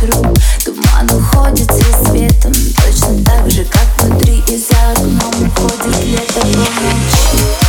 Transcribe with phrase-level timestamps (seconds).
[0.00, 6.56] Туман уходит со светом Точно так же, как внутри и за окном Уходит лето в
[6.56, 7.63] ночь.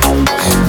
[0.00, 0.61] Música